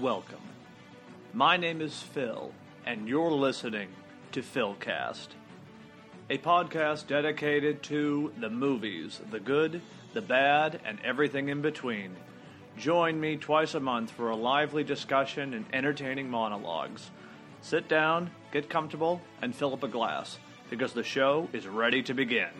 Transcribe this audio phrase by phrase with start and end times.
[0.00, 0.38] welcome.
[1.34, 2.52] My name is Phil,
[2.86, 3.88] and you're listening
[4.30, 5.28] to Philcast,
[6.30, 9.82] a podcast dedicated to the movies, the good,
[10.14, 12.14] the bad, and everything in between.
[12.76, 17.10] Join me twice a month for a lively discussion and entertaining monologues.
[17.60, 20.38] Sit down, get comfortable, and fill up a glass,
[20.70, 22.50] because the show is ready to begin.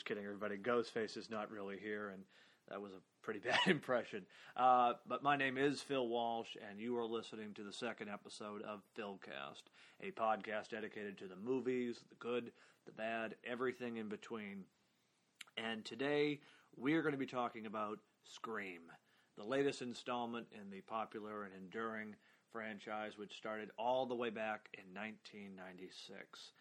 [0.00, 0.56] Just kidding, everybody.
[0.56, 2.22] Ghostface is not really here, and
[2.70, 4.24] that was a pretty bad impression.
[4.56, 8.62] Uh, but my name is Phil Walsh, and you are listening to the second episode
[8.62, 9.64] of Philcast,
[10.02, 12.50] a podcast dedicated to the movies, the good,
[12.86, 14.64] the bad, everything in between.
[15.58, 16.40] And today
[16.78, 18.80] we're going to be talking about Scream,
[19.36, 22.14] the latest installment in the popular and enduring
[22.50, 26.52] franchise, which started all the way back in 1996.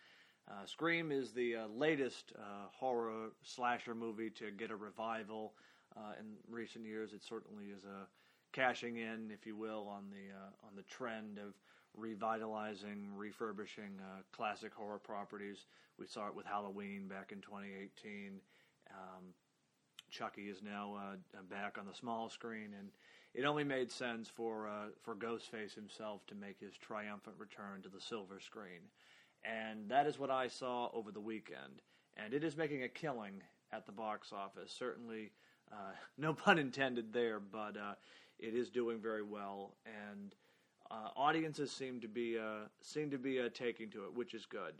[0.49, 5.53] Uh, Scream is the uh, latest uh, horror slasher movie to get a revival
[5.95, 7.13] uh, in recent years.
[7.13, 8.07] It certainly is a
[8.51, 11.53] cashing in, if you will, on the uh, on the trend of
[11.95, 15.67] revitalizing, refurbishing uh, classic horror properties.
[15.99, 18.39] We saw it with Halloween back in 2018.
[18.91, 19.25] Um,
[20.09, 22.89] Chucky is now uh, back on the small screen, and
[23.35, 27.89] it only made sense for uh, for Ghostface himself to make his triumphant return to
[27.89, 28.81] the silver screen,
[29.43, 31.81] and that is what I saw over the weekend,
[32.17, 34.73] and it is making a killing at the box office.
[34.77, 35.31] Certainly,
[35.71, 37.93] uh, no pun intended there, but uh,
[38.37, 40.35] it is doing very well, and
[40.91, 44.73] uh, audiences seem to be uh, seem to be taking to it, which is good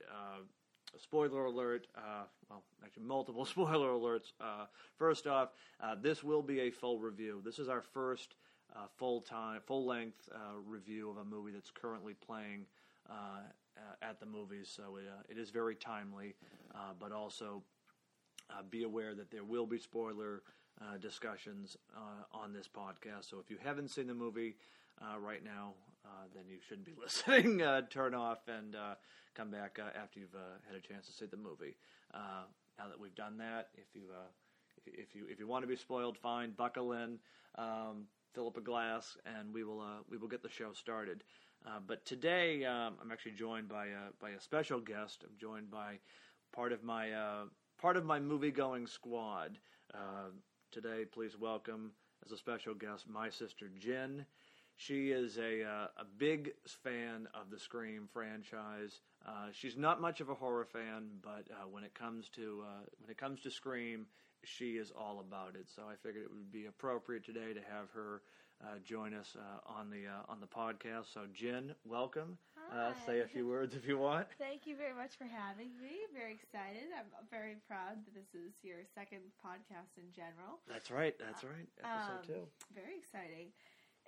[0.98, 4.34] spoiler alert, uh, well, actually multiple spoiler alerts.
[4.40, 4.66] Uh,
[4.98, 5.50] first off,
[5.82, 7.42] uh, this will be a full review.
[7.44, 8.36] This is our first
[8.76, 12.66] uh, full time, full length uh, review of a movie that's currently playing
[13.10, 13.42] uh,
[13.80, 14.70] Uh, at the movies.
[14.76, 16.36] So it, it is very timely,
[16.76, 17.64] uh, but also
[18.70, 20.42] be aware that there will be spoiler
[21.00, 21.78] discussions
[22.34, 23.30] on this podcast.
[23.30, 24.58] So if you haven't seen the movie
[25.20, 25.76] right now,
[26.34, 27.62] then you shouldn't be listening.
[27.90, 28.76] turn off and
[29.36, 31.78] come back uh, after you've uh, had a chance to see the movie.
[32.14, 32.44] Uh,
[32.78, 34.04] now that we've done that, if you
[34.86, 37.20] if you if you want to be spoiled, fine, buckle in,
[37.56, 41.24] um, fill up a glass, and we will we will get the show started.
[41.88, 45.24] But today, um, I'm actually joined by a, by a special guest.
[45.24, 46.00] I'm joined by
[46.54, 47.12] part of my
[47.82, 49.58] part of my movie going squad.
[50.72, 51.92] today, please welcome
[52.26, 54.26] as a special guest my sister Jen.
[54.76, 56.52] She is a uh, a big
[56.84, 59.02] fan of the Scream franchise.
[59.28, 62.86] Uh, she's not much of a horror fan, but uh, when it comes to uh,
[63.02, 64.06] when it comes to Scream,
[64.46, 65.68] she is all about it.
[65.70, 68.22] So I figured it would be appropriate today to have her
[68.64, 71.14] uh, join us uh, on the on the podcast.
[71.14, 72.38] So Jen, welcome.
[73.06, 74.28] say a few words if you want.
[74.38, 76.06] Thank you very much for having me.
[76.14, 76.92] Very excited.
[76.94, 80.60] I'm very proud that this is your second podcast in general.
[80.68, 81.16] That's right.
[81.18, 81.68] That's right.
[81.82, 82.44] Episode um, two.
[82.76, 83.50] Very exciting.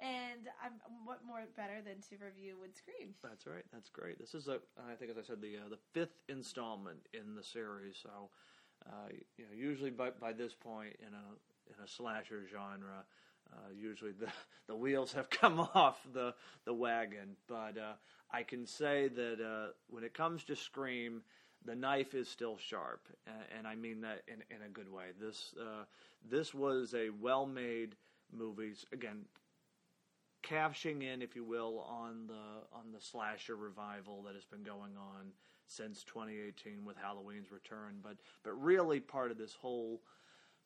[0.02, 3.14] And I'm, what more better than to review with Scream?
[3.24, 3.64] That's right.
[3.72, 4.20] That's great.
[4.20, 4.58] This is a,
[4.90, 7.98] I think, as I said, the uh, the fifth installment in the series.
[8.02, 8.30] So,
[8.86, 11.26] uh, you know, usually by by this point in a
[11.70, 13.06] in a slasher genre,
[13.54, 14.28] uh, usually the
[14.68, 16.34] the wheels have come off the
[16.66, 17.36] the wagon.
[17.48, 17.94] But uh,
[18.32, 21.22] I can say that uh, when it comes to Scream,
[21.66, 25.06] the knife is still sharp, and, and I mean that in in a good way.
[25.20, 25.84] This uh,
[26.30, 27.96] this was a well made
[28.32, 28.74] movie.
[28.94, 29.26] again
[30.42, 34.98] cashing in, if you will, on the on the slasher revival that has been going
[34.98, 35.32] on
[35.68, 40.02] since 2018 with Halloween's return, but but really part of this whole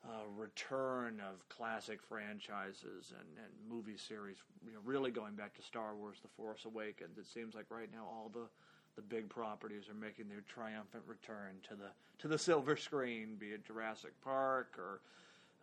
[0.04, 5.62] uh, return of classic franchises and, and movie series, you know, really going back to
[5.62, 7.18] Star Wars: The Force Awakens.
[7.18, 8.48] It seems like right now all the
[8.96, 11.88] the big properties are making their triumphant return to the
[12.18, 15.00] to the silver screen, be it Jurassic Park or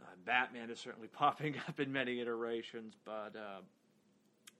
[0.02, 3.62] uh, Batman is certainly popping up in many iterations, but uh,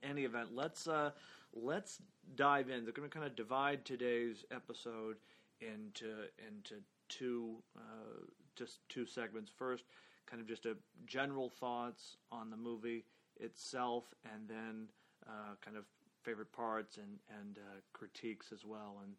[0.01, 1.12] any event, let's uh,
[1.53, 2.00] let's
[2.36, 2.83] dive in.
[2.83, 5.18] They're going to kind of divide today's episode
[5.62, 6.75] into into
[7.09, 9.51] two uh, just two segments.
[9.55, 9.85] First,
[10.25, 13.05] kind of just a general thoughts on the movie
[13.39, 14.88] itself, and then
[15.27, 15.85] uh, kind of
[16.23, 19.00] favorite parts and and uh, critiques as well.
[19.03, 19.13] And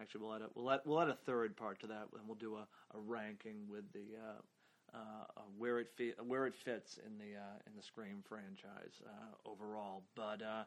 [0.00, 2.36] actually, we'll add a, we'll add, we'll add a third part to that, and we'll
[2.36, 2.66] do a,
[2.96, 5.88] a ranking with the uh, uh, where it
[6.26, 10.02] where it fits in the uh, in the Scream franchise uh, overall.
[10.14, 10.64] But uh,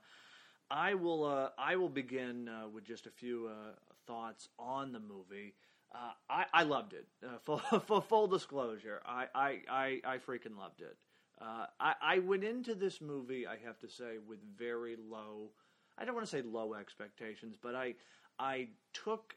[0.69, 1.23] I will.
[1.23, 3.73] Uh, I will begin uh, with just a few uh,
[4.05, 5.53] thoughts on the movie.
[5.93, 7.07] Uh, I, I loved it.
[7.23, 7.57] Uh, full,
[7.87, 10.97] full, full disclosure, I, I, I, I freaking loved it.
[11.39, 15.51] Uh, I, I went into this movie, I have to say, with very low.
[15.97, 17.95] I don't want to say low expectations, but I,
[18.39, 19.35] I took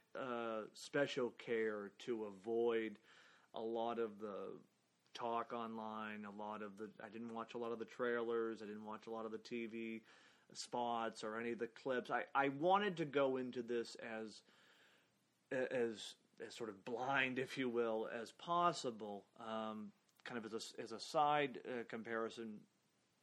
[0.75, 2.99] special care to avoid
[3.55, 4.59] a lot of the
[5.15, 6.89] talk online, a lot of the.
[7.05, 8.63] I didn't watch a lot of the trailers.
[8.63, 10.03] I didn't watch a lot of the TV
[10.53, 12.11] spots or any of the clips.
[12.11, 14.43] I, I wanted to go into this as
[15.53, 16.15] as
[16.47, 19.25] as sort of blind, if you will, as possible.
[19.41, 19.93] Um,
[20.25, 22.55] kind of as a, as a side uh, comparison,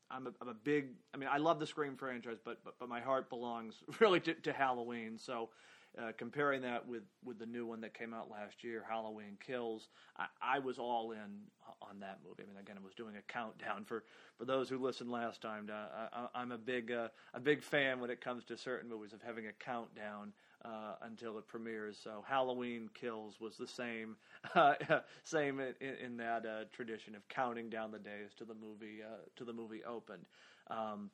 [0.09, 0.89] I'm a, I'm a big.
[1.13, 4.33] I mean, I love the Scream franchise, but but, but my heart belongs really to,
[4.33, 5.17] to Halloween.
[5.17, 5.49] So
[5.97, 9.89] uh, comparing that with, with the new one that came out last year, Halloween Kills,
[10.17, 11.41] I, I, was all in
[11.81, 12.43] on that movie.
[12.43, 14.03] I mean, again, I was doing a countdown for,
[14.37, 15.69] for those who listened last time.
[15.71, 19.11] Uh, I, am a big uh, a big fan when it comes to certain movies
[19.13, 20.33] of having a countdown
[20.65, 21.97] uh, until it premieres.
[22.01, 24.15] So Halloween Kills was the same
[24.55, 24.73] uh,
[25.23, 29.01] same in, in that uh, tradition of counting down the days to the movie
[29.35, 30.25] to the movie opened.
[30.69, 31.09] Um,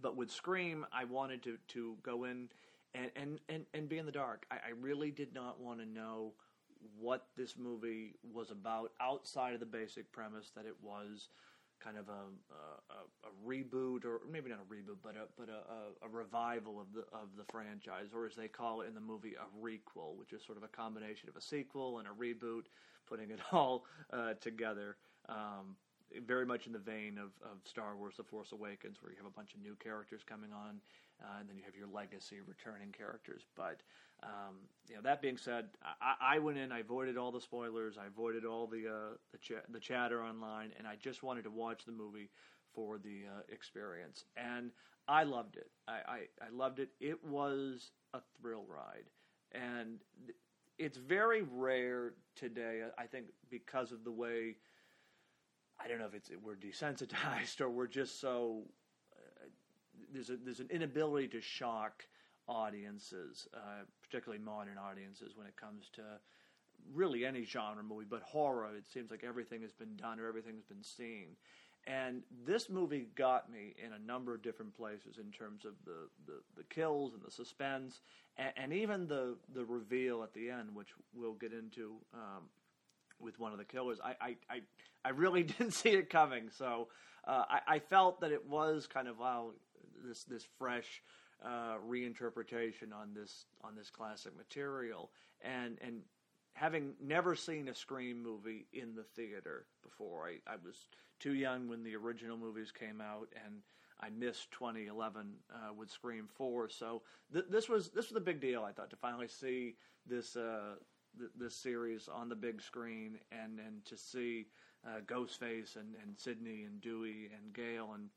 [0.00, 2.48] but with Scream, I wanted to to go in
[2.94, 4.46] and and and, and be in the dark.
[4.50, 6.32] I, I really did not want to know
[6.98, 11.28] what this movie was about outside of the basic premise that it was
[11.82, 12.22] kind of a,
[12.92, 16.86] a, a reboot or maybe not a reboot but a but a, a, revival of
[16.92, 20.32] the of the franchise or as they call it in the movie a requel which
[20.32, 22.64] is sort of a combination of a sequel and a reboot
[23.08, 24.96] putting it all uh, together
[25.28, 25.76] um,
[26.26, 29.26] very much in the vein of, of Star Wars The Force Awakens where you have
[29.26, 30.80] a bunch of new characters coming on
[31.22, 33.42] uh, and then you have your legacy returning characters.
[33.56, 33.82] But
[34.22, 34.56] um,
[34.88, 35.68] you know, that being said,
[36.00, 39.38] I, I, went in, I avoided all the spoilers, I avoided all the uh, the,
[39.38, 42.30] ch- the, chatter online, and I just wanted to watch the movie
[42.74, 44.72] for the uh, experience, and
[45.06, 45.70] I loved it.
[45.86, 46.90] I, I, I loved it.
[47.00, 49.08] It was a thrill ride,
[49.52, 50.00] and
[50.78, 52.82] it's very rare today.
[52.98, 54.56] I think because of the way.
[55.80, 58.64] I don't know if it's we're desensitized or we're just so
[60.12, 62.04] there's a, there's an inability to shock
[62.48, 66.02] audiences, uh, particularly modern audiences, when it comes to
[66.94, 68.68] really any genre movie, but horror.
[68.76, 71.36] It seems like everything has been done or everything has been seen.
[71.86, 76.08] And this movie got me in a number of different places in terms of the,
[76.26, 78.00] the, the kills and the suspense,
[78.36, 82.44] and, and, even the, the reveal at the end, which we'll get into um,
[83.20, 83.98] with one of the killers.
[84.04, 84.60] I, I, I,
[85.04, 86.88] I, really didn't see it coming, so
[87.26, 89.52] uh, I, I, felt that it was kind of wow,
[90.06, 91.02] this this fresh
[91.44, 95.10] uh, reinterpretation on this on this classic material,
[95.42, 96.02] and and
[96.54, 100.88] having never seen a Scream movie in the theater before, I, I was
[101.20, 103.62] too young when the original movies came out, and
[104.00, 106.68] I missed 2011 uh, with Scream 4.
[106.68, 107.02] So
[107.32, 108.64] th- this was this was a big deal.
[108.64, 110.74] I thought to finally see this uh,
[111.18, 114.46] th- this series on the big screen, and and to see
[114.86, 118.10] uh, Ghostface and and Sidney and Dewey and Gale and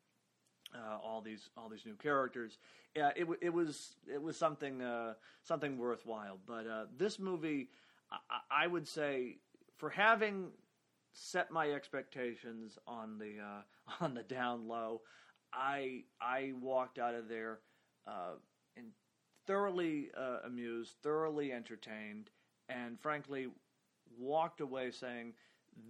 [0.76, 2.58] uh, all these all these new characters.
[2.96, 5.14] Yeah, it it was it was something uh,
[5.44, 6.38] something worthwhile.
[6.46, 7.70] But uh, this movie,
[8.12, 9.38] I, I, would say,
[9.78, 10.50] for having
[11.14, 13.62] set my expectations on the uh,
[14.04, 15.02] on the down low,
[15.54, 17.60] I I walked out of there
[18.08, 18.36] uh,
[18.76, 18.88] and
[19.48, 22.30] thoroughly uh, amused, thoroughly entertained,
[22.70, 23.48] and frankly
[24.18, 25.34] walked away saying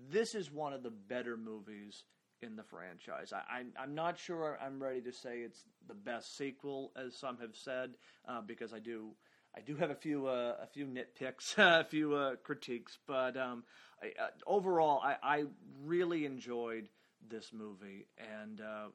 [0.09, 2.03] this is one of the better movies
[2.41, 3.33] in the franchise.
[3.33, 3.43] I, am
[3.77, 7.55] I'm, I'm not sure I'm ready to say it's the best sequel, as some have
[7.55, 7.91] said,
[8.27, 9.11] uh, because I do
[9.55, 13.63] I do have a few uh, a few nitpicks, a few uh, critiques, but um,
[14.01, 15.43] I, uh, overall, I, I,
[15.83, 16.87] really enjoyed
[17.29, 18.87] this movie, and uh,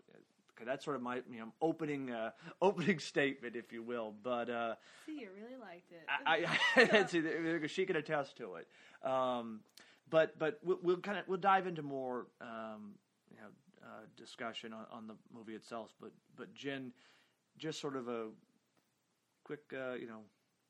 [0.64, 2.30] that's sort of my you know opening uh,
[2.62, 4.14] opening statement, if you will.
[4.22, 4.46] But
[5.06, 6.06] see, you really liked it.
[6.08, 8.66] I, I see, she can attest to it.
[9.08, 9.60] Um,
[10.08, 12.92] but but we'll, we'll, kind of we'll dive into more um,
[13.36, 13.48] you know,
[13.84, 16.92] uh, discussion on, on, the movie itself, but but Jen,
[17.58, 18.28] just sort of a
[19.44, 20.20] quick, uh, you know,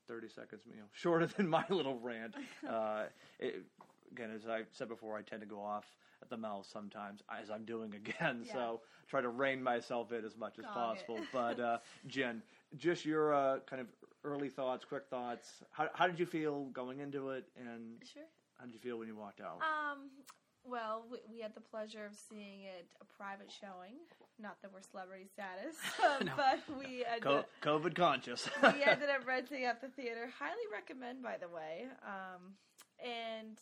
[0.07, 2.35] thirty seconds, you know, shorter than my little rant.
[2.69, 3.05] Uh,
[3.39, 3.63] it,
[4.11, 5.85] again, as I said before, I tend to go off
[6.23, 8.43] at the mouth sometimes, as I'm doing again.
[8.47, 8.53] Yeah.
[8.53, 11.19] So try to rein myself in as much as possible.
[11.33, 12.43] but uh, Jen,
[12.77, 13.89] just your uh, kind of
[14.25, 15.63] early thoughts, quick thoughts.
[15.71, 18.25] How, how did you feel going into it, and sure.
[18.59, 19.61] how did you feel when you walked out?
[19.61, 20.11] Um,
[20.69, 23.97] well, we, we, had the pleasure of seeing it a private showing.
[24.39, 25.77] Not that we're celebrity status,
[26.25, 26.33] no.
[26.37, 28.49] but we Co- COVID conscious.
[28.63, 30.29] we ended up renting at the theater.
[30.39, 31.87] Highly recommend, by the way.
[32.05, 32.55] Um,
[33.01, 33.59] and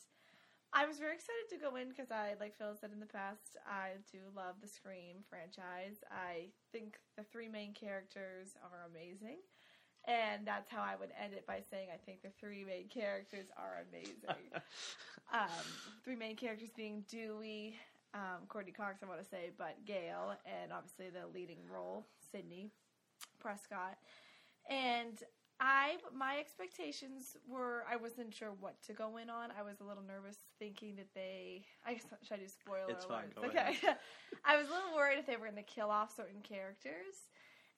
[0.73, 3.57] I was very excited to go in because I, like Phil said in the past,
[3.67, 6.03] I do love the Scream franchise.
[6.11, 9.39] I think the three main characters are amazing.
[10.07, 13.47] And that's how I would end it by saying I think the three main characters
[13.57, 14.51] are amazing.
[15.33, 15.49] um,
[16.05, 17.77] three main characters being Dewey,
[18.13, 22.71] um, Courteney Cox, I want to say, but Gale, and obviously the leading role, Sidney
[23.41, 23.97] Prescott.
[24.69, 25.19] And
[25.61, 29.51] I my expectations were I wasn't sure what to go in on.
[29.59, 33.05] I was a little nervous thinking that they I guess should I do spoiler It's
[33.05, 33.47] fine, alerts?
[33.49, 33.77] okay.
[34.45, 37.31] I was a little worried if they were going to kill off certain characters.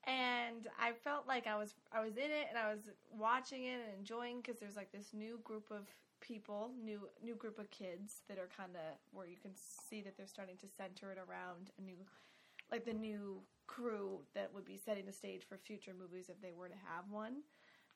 [0.07, 3.81] And I felt like I was I was in it and I was watching it
[3.85, 5.89] and enjoying because there's like this new group of
[6.21, 10.17] people, new new group of kids that are kind of where you can see that
[10.17, 11.97] they're starting to center it around a new
[12.71, 16.53] like the new crew that would be setting the stage for future movies if they
[16.53, 17.43] were to have one.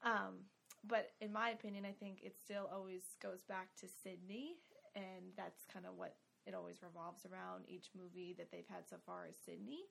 [0.02, 0.46] Um,
[0.86, 4.56] but in my opinion, I think it still always goes back to Sidney,
[4.96, 7.64] and that's kind of what it always revolves around.
[7.68, 9.84] Each movie that they've had so far is Sidney.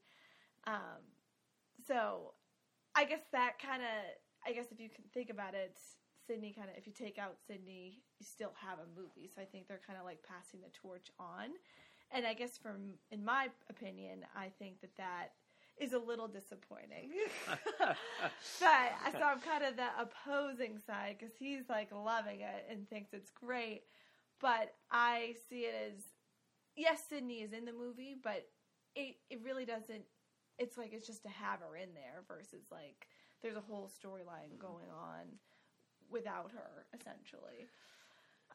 [0.66, 1.04] Um,
[1.88, 2.34] so
[2.96, 5.78] I guess that kind of, I guess if you can think about it,
[6.28, 9.30] Sidney kind of, if you take out Sidney, you still have a movie.
[9.34, 11.50] So I think they're kind of like passing the torch on.
[12.12, 15.30] And I guess from, in my opinion, I think that that
[15.80, 17.12] is a little disappointing.
[17.80, 22.88] but uh, so I'm kind of the opposing side because he's like loving it and
[22.90, 23.84] thinks it's great.
[24.42, 26.04] But I see it as
[26.76, 28.48] yes, Sidney is in the movie, but
[28.96, 30.04] it it really doesn't.
[30.60, 33.08] It's like it's just to have her in there versus like
[33.42, 35.40] there's a whole storyline going on
[36.12, 37.70] without her essentially.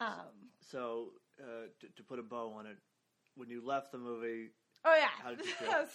[0.01, 2.79] Um, So, uh, to, to put a bow on it,
[3.37, 4.51] when you left the movie,
[4.85, 5.87] oh yeah, How did you feel?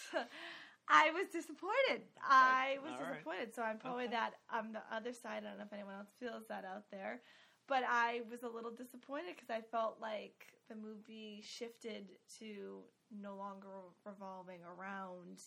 [0.89, 2.03] I was disappointed.
[2.21, 3.09] I was right.
[3.09, 3.53] disappointed.
[3.53, 4.13] So I'm probably Okay.
[4.13, 5.43] that on the other side.
[5.45, 7.21] I don't know if anyone else feels that out there,
[7.67, 13.35] but I was a little disappointed because I felt like the movie shifted to no
[13.35, 13.67] longer
[14.05, 15.41] revolving around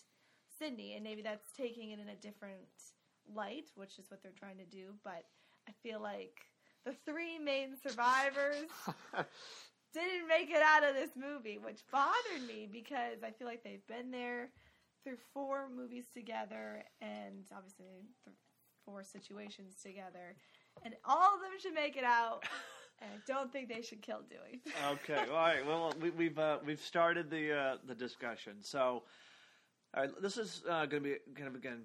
[0.63, 2.57] Sidney, and maybe that's taking it in a different
[3.33, 4.93] light, which is what they're trying to do.
[5.03, 5.25] But
[5.67, 6.39] I feel like
[6.85, 8.69] the three main survivors
[9.93, 13.85] didn't make it out of this movie, which bothered me because I feel like they've
[13.87, 14.49] been there
[15.03, 18.07] through four movies together and obviously
[18.85, 20.35] four situations together,
[20.83, 22.43] and all of them should make it out.
[23.01, 24.61] I don't think they should kill Dewey.
[24.91, 25.65] okay, all right.
[25.65, 28.57] Well, we, we've uh, we've started the uh, the discussion.
[28.61, 29.03] So,
[29.95, 31.83] all right, this is uh, going to be kind of again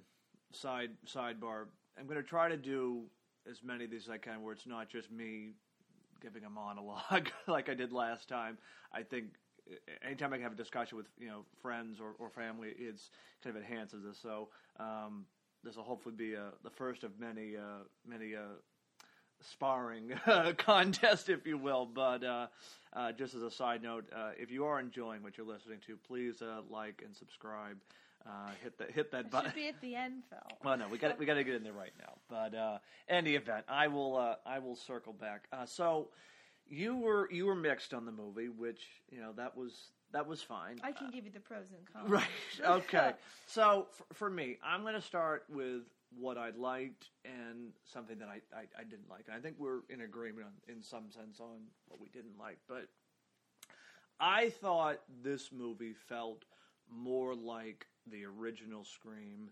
[0.52, 1.66] side sidebar.
[1.98, 3.04] I'm going to try to do
[3.50, 5.50] as many of these as I can, where it's not just me
[6.20, 8.58] giving a monologue like I did last time.
[8.92, 9.26] I think
[10.04, 13.10] anytime I can have a discussion with you know friends or, or family, it's
[13.42, 14.18] kind of enhances this.
[14.20, 14.48] So
[14.80, 15.26] um,
[15.64, 18.58] this will hopefully be uh, the first of many uh, many uh,
[19.40, 20.12] sparring
[20.58, 21.86] contest, if you will.
[21.86, 22.46] But uh,
[22.92, 25.96] uh, just as a side note, uh, if you are enjoying what you're listening to,
[25.96, 27.76] please uh, like and subscribe.
[28.26, 29.50] Uh, hit that hit that It button.
[29.50, 30.38] should be at the end, Phil.
[30.64, 32.14] Well, no, we got we got to get in there right now.
[32.28, 32.78] But uh,
[33.08, 35.46] any event, I will uh, I will circle back.
[35.52, 36.08] Uh, so
[36.66, 39.72] you were you were mixed on the movie, which you know that was
[40.12, 40.78] that was fine.
[40.82, 42.10] I can give you the pros and cons.
[42.10, 42.26] Right.
[42.64, 43.12] Okay.
[43.46, 45.82] So for, for me, I'm going to start with
[46.16, 49.24] what I liked and something that I, I, I didn't like.
[49.26, 52.58] And I think we're in agreement on, in some sense on what we didn't like.
[52.68, 52.88] But
[54.20, 56.44] I thought this movie felt
[56.90, 59.50] more like the original Scream.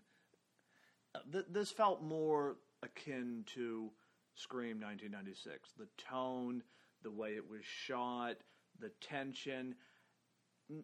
[1.15, 3.91] Uh, th- this felt more akin to
[4.35, 5.71] Scream 1996.
[5.77, 6.63] The tone,
[7.03, 8.37] the way it was shot,
[8.79, 9.75] the tension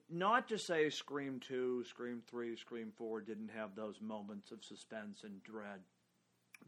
[0.09, 5.23] not to say Scream 2, Scream 3, Scream 4 didn't have those moments of suspense
[5.23, 5.81] and dread,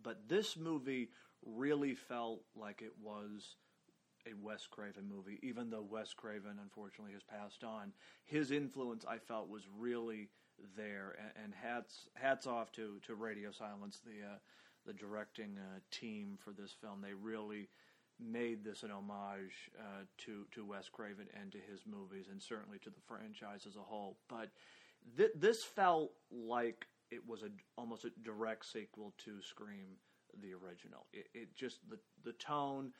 [0.03, 1.10] but this movie
[1.45, 3.55] really felt like it was
[4.27, 7.93] a Wes Craven movie, even though Wes Craven unfortunately has passed on.
[8.24, 10.29] His influence, I felt, was really
[10.75, 14.38] there, and, hats hats off to, to Radio Silence, the uh,
[14.86, 17.01] the directing uh, team for this film.
[17.01, 17.69] They really
[18.19, 22.79] made this an homage uh, to to Wes Craven and to his movies, and certainly
[22.79, 24.17] to the franchise as a whole.
[24.29, 24.50] But
[25.17, 29.98] th- this felt like it was a almost a direct sequel to Scream,
[30.41, 31.05] the original.
[31.13, 32.91] It, it just the the tone,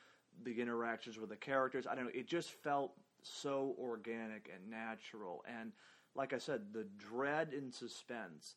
[0.44, 1.88] the interactions with the characters.
[1.88, 2.12] I don't know.
[2.14, 5.72] It just felt so organic and natural, and
[6.16, 8.56] like I said, the dread and suspense.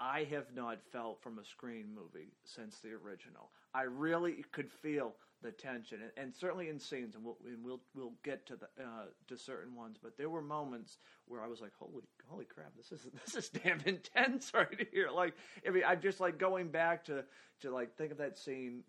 [0.00, 3.50] I have not felt from a Scream movie since the original.
[3.72, 7.80] I really could feel the tension, and, and certainly in scenes, and we'll and we'll
[7.94, 9.96] we'll get to the uh, to certain ones.
[10.02, 12.72] But there were moments where I was like, "Holy, holy crap!
[12.76, 15.34] This is this is damn intense right here." Like,
[15.66, 17.24] I mean, I'm just like going back to
[17.60, 18.82] to like think of that scene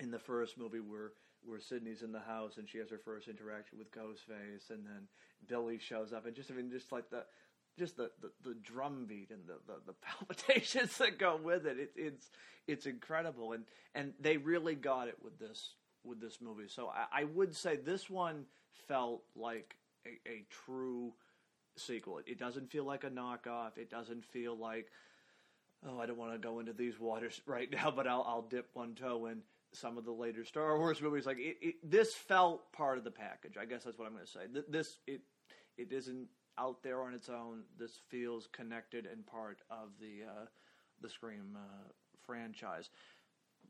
[0.00, 1.12] in the first movie where
[1.46, 5.06] where Sidney's in the house and she has her first interaction with Ghostface, and then
[5.46, 7.24] Billy shows up, and just I mean, just like the
[7.78, 11.78] just the, the, the drum beat and the, the, the palpitations that go with it,
[11.78, 12.30] it, it's
[12.66, 13.64] it's incredible, and
[13.94, 16.68] and they really got it with this with this movie.
[16.68, 18.44] So I, I would say this one
[18.88, 19.76] felt like
[20.06, 21.12] a, a true
[21.76, 22.18] sequel.
[22.18, 23.76] It, it doesn't feel like a knockoff.
[23.76, 24.90] It doesn't feel like
[25.86, 28.70] oh, I don't want to go into these waters right now, but I'll I'll dip
[28.74, 31.26] one toe in some of the later Star Wars movies.
[31.26, 33.56] Like it, it this felt part of the package.
[33.60, 34.62] I guess that's what I'm going to say.
[34.68, 35.22] This it
[35.76, 36.28] it isn't
[36.58, 37.62] out there on its own.
[37.78, 40.46] This feels connected and part of the uh,
[41.00, 41.88] the Scream uh,
[42.24, 42.90] franchise.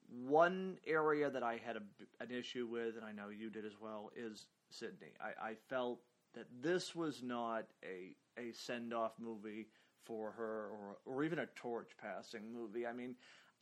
[0.08, 3.80] One area that I had a, an issue with, and I know you did as
[3.80, 5.14] well, is Sidney.
[5.20, 6.00] I, I felt
[6.34, 9.68] that this was not a a send off movie
[10.04, 12.86] for her, or or even a torch passing movie.
[12.86, 13.14] I mean,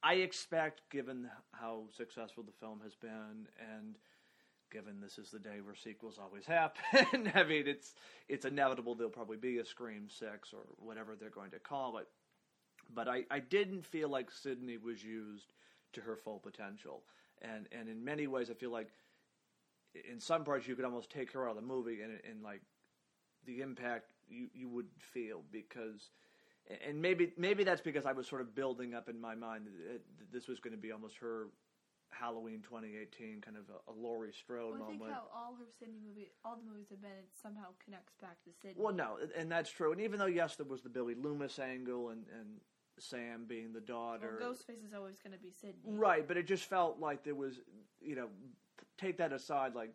[0.03, 3.47] I expect, given how successful the film has been,
[3.77, 3.97] and
[4.73, 7.95] given this is the day where sequels always happen, I mean, it's
[8.29, 12.09] it's inevitable there'll probably be a Scream Six or whatever they're going to call it.
[12.93, 15.53] But I, I didn't feel like Sidney was used
[15.93, 17.03] to her full potential,
[17.43, 18.89] and and in many ways, I feel like
[20.11, 22.63] in some parts you could almost take her out of the movie, and and like
[23.47, 26.11] the impact you you would feel because
[26.87, 30.01] and maybe maybe that's because I was sort of building up in my mind that,
[30.19, 31.49] that this was going to be almost her
[32.13, 35.01] Halloween 2018 kind of a, a Laurie Strode well, I moment.
[35.01, 38.43] think how all her Sidney movie, all the movies have been, it somehow connects back
[38.45, 38.83] to Sidney.
[38.83, 39.93] Well, no, and that's true.
[39.93, 42.61] And even though yes, there was the Billy Loomis angle and and
[42.99, 46.27] Sam being the daughter, well, Ghostface is always going to be Sidney, right?
[46.27, 47.61] But it just felt like there was,
[48.01, 48.29] you know,
[48.99, 49.91] take that aside, like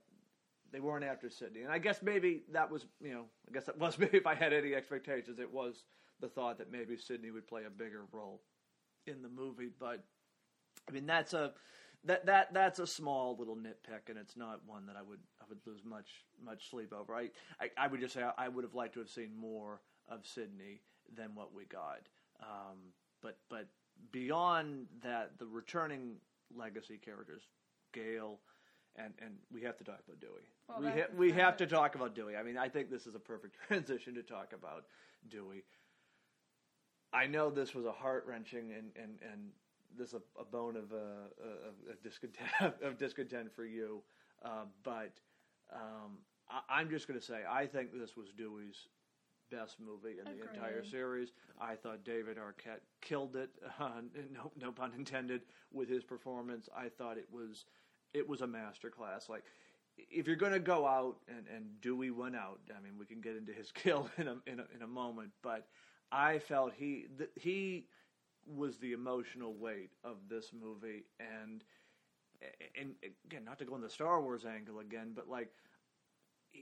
[0.72, 1.62] they weren't after Sidney.
[1.62, 4.36] and I guess maybe that was, you know, I guess that was maybe if I
[4.36, 5.84] had any expectations, it was
[6.20, 8.42] the thought that maybe Sidney would play a bigger role
[9.06, 9.70] in the movie.
[9.80, 10.04] But
[10.88, 11.54] I mean, that's a
[12.04, 15.46] that that that's a small little nitpick, and it's not one that I would I
[15.50, 17.16] would lose much much sleep over.
[17.16, 19.82] I I, I would just say I, I, would have liked to have seen more
[20.08, 20.82] of Sidney
[21.16, 22.08] than what we got.
[22.42, 22.77] Um,
[23.22, 23.68] but but
[24.12, 26.16] beyond that, the returning
[26.56, 27.44] legacy characters,
[27.94, 28.40] Gale.
[29.00, 30.42] And, and we have to talk about Dewey.
[30.68, 32.36] Well, we ha- we have to talk about Dewey.
[32.36, 34.86] I mean, I think this is a perfect transition to talk about
[35.29, 35.66] Dewey.
[37.14, 39.51] I know this was a heart wrenching and, and, and
[39.98, 44.02] this a, a bone of, uh, of, discontent of discontent for you,
[44.44, 45.14] uh, but
[45.74, 46.18] um,
[46.70, 48.88] I, am just going to say I think this was Dewey's
[49.50, 50.44] best movie in Agreed.
[50.44, 51.32] the entire series.
[51.60, 53.50] I thought David Arquette killed it.
[53.80, 54.02] Uh,
[54.34, 56.68] no, no pun intended with his performance.
[56.76, 57.66] I thought it was
[58.14, 59.30] it was a masterclass.
[59.30, 59.44] Like
[59.98, 63.22] if you're going to go out and, and Dewey went out, I mean, we can
[63.22, 65.68] get into his kill in a, in a, in a moment, but
[66.12, 67.88] I felt he th- he
[68.48, 71.64] was the emotional weight of this movie, and
[72.79, 72.94] and
[73.25, 75.51] again, not to go on the Star Wars angle again, but like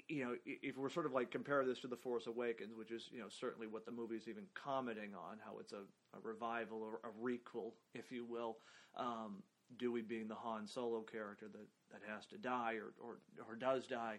[0.09, 3.09] you know, if we're sort of like compare this to The Force Awakens, which is
[3.11, 5.83] you know certainly what the movie is even commenting on, how it's a,
[6.15, 8.57] a revival or a requel, if you will.
[8.97, 9.43] Um,
[9.77, 13.87] Dewey being the Han Solo character that, that has to die or, or or does
[13.87, 14.17] die.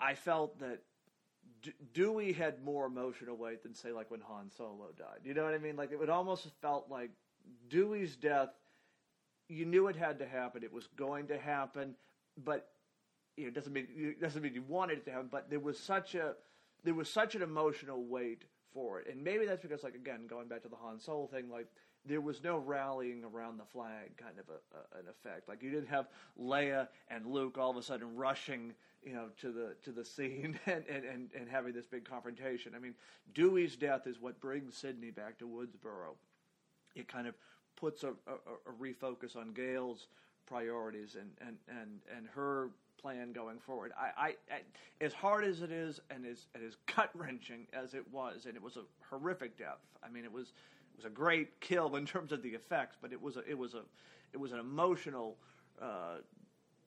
[0.00, 0.82] I felt that
[1.92, 5.20] Dewey had more emotional weight than say like when Han Solo died.
[5.24, 5.76] You know what I mean?
[5.76, 7.10] Like it would almost felt like
[7.68, 8.50] Dewey's death.
[9.48, 10.62] You knew it had to happen.
[10.62, 11.94] It was going to happen,
[12.36, 12.68] but
[13.36, 15.28] you know, it doesn't mean doesn't mean you wanted it to happen.
[15.30, 16.34] But there was such a
[16.84, 20.48] there was such an emotional weight for it, and maybe that's because like again going
[20.48, 21.68] back to the Han Solo thing, like
[22.08, 25.48] there was no rallying around the flag kind of a, a, an effect.
[25.48, 26.08] Like you didn't have
[26.40, 30.58] Leia and Luke all of a sudden rushing, you know, to the to the scene
[30.66, 32.72] and, and, and, and having this big confrontation.
[32.74, 32.94] I mean,
[33.34, 36.16] Dewey's death is what brings Sidney back to Woodsboro.
[36.96, 37.34] It kind of
[37.76, 40.08] puts a, a, refocus on Gale's
[40.46, 43.92] priorities and, and, and, and her plan going forward.
[43.98, 44.60] I, I, I
[45.00, 48.56] as hard as it is and as, and as gut wrenching as it was, and
[48.56, 49.78] it was a horrific death.
[50.02, 50.52] I mean, it was
[50.98, 53.74] was a great kill in terms of the effects, but it was a, it was
[53.74, 53.82] a
[54.32, 55.38] it was an emotional,
[55.80, 56.16] uh,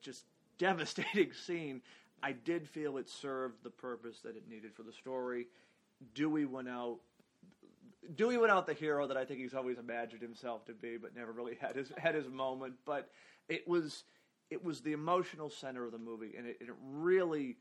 [0.00, 0.26] just
[0.58, 1.80] devastating scene.
[2.22, 5.48] I did feel it served the purpose that it needed for the story.
[6.14, 6.98] Dewey went out.
[8.14, 11.16] Dewey went out the hero that I think he's always imagined himself to be, but
[11.16, 12.74] never really had his had his moment.
[12.84, 13.10] But
[13.48, 14.04] it was
[14.50, 17.56] it was the emotional center of the movie, and it, it really,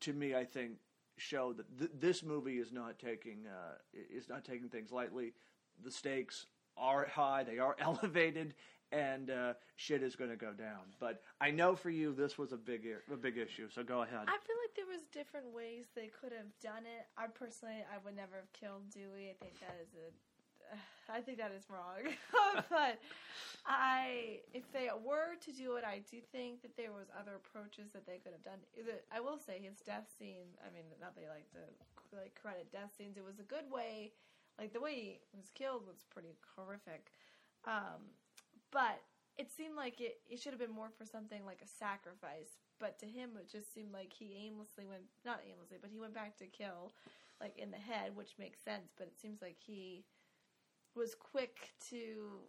[0.00, 0.72] to me, I think,
[1.18, 5.34] showed that th- this movie is not taking uh, is not taking things lightly
[5.82, 8.54] the stakes are high, they are elevated,
[8.90, 10.92] and uh, shit is going to go down.
[11.00, 13.68] But I know for you, this was a big a big issue.
[13.70, 14.28] So go ahead.
[14.28, 17.06] I feel like there was different ways they could have done it.
[17.16, 19.32] I personally, I would never have killed Dewey.
[19.32, 20.12] I think that is a,
[21.16, 22.04] I think that is wrong.
[22.70, 23.00] but
[23.64, 27.92] I, if they were to do it, I do think that there was other approaches
[27.92, 28.60] that they could have done.
[29.10, 30.52] I will say his death scene.
[30.60, 31.64] I mean, not that they like to
[32.12, 33.16] like credit death scenes.
[33.16, 34.12] It was a good way.
[34.58, 37.12] Like the way he was killed was pretty horrific.
[37.66, 38.16] Um,
[38.70, 39.00] but
[39.38, 42.58] it seemed like it, it should have been more for something like a sacrifice.
[42.78, 46.14] But to him, it just seemed like he aimlessly went, not aimlessly, but he went
[46.14, 46.92] back to kill,
[47.40, 48.92] like in the head, which makes sense.
[48.98, 50.04] But it seems like he
[50.94, 52.40] was quick to,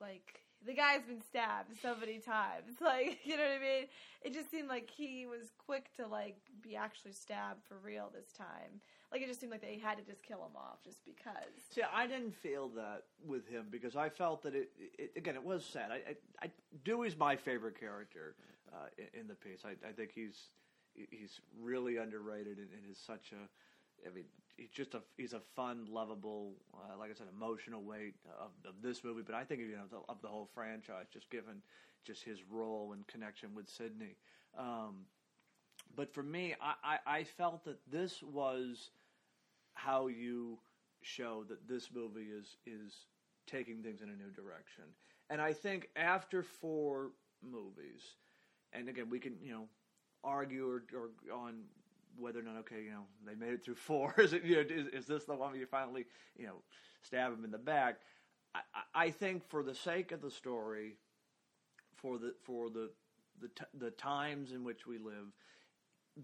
[0.00, 2.76] like, the guy's been stabbed so many times.
[2.80, 3.86] Like, you know what I mean?
[4.22, 8.32] It just seemed like he was quick to, like, be actually stabbed for real this
[8.32, 8.80] time.
[9.10, 11.34] Like, it just seemed like they had to just kill him off just because.
[11.70, 15.42] See, I didn't feel that with him because I felt that it, it again, it
[15.42, 15.90] was sad.
[15.90, 16.50] I, I, I
[16.84, 18.34] Dewey's my favorite character
[18.72, 19.60] uh, in, in, the piece.
[19.64, 20.50] I, I think he's
[21.10, 24.24] he's really underrated and, and is such a, I mean,
[24.56, 28.74] he's just a he's a fun, lovable, uh, like I said, emotional weight of, of,
[28.82, 29.22] this movie.
[29.24, 31.62] But I think you know the, of the whole franchise, just given
[32.04, 34.16] just his role and connection with Sidney.
[34.58, 35.06] Um,
[35.96, 38.90] but for me, I, I, I, felt that this was
[39.78, 40.58] how you
[41.02, 43.06] show that this movie is is
[43.46, 44.84] taking things in a new direction.
[45.30, 47.12] And I think after four
[47.42, 48.02] movies,
[48.72, 49.64] and again, we can you know
[50.24, 51.62] argue or, or on
[52.18, 54.14] whether or not okay, you know, they made it through four.
[54.18, 56.56] is it, you know, is, is this the one where you finally, you know,
[57.02, 58.00] stab him in the back?
[58.54, 58.60] I,
[58.94, 60.96] I think for the sake of the story,
[61.94, 62.90] for the for the
[63.40, 65.32] the, t- the times in which we live,